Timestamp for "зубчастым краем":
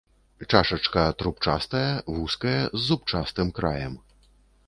2.87-3.93